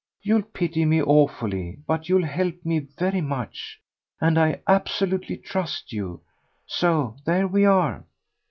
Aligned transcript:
You'll 0.23 0.41
pity 0.41 0.83
me 0.83 0.99
awfully, 0.99 1.77
but 1.85 2.09
you'll 2.09 2.25
help 2.25 2.65
me 2.65 2.79
very 2.79 3.21
much. 3.21 3.79
And 4.19 4.35
I 4.39 4.61
absolutely 4.67 5.37
trust 5.37 5.93
you. 5.93 6.21
So 6.65 7.17
there 7.25 7.47
we 7.47 7.65
are." 7.65 8.03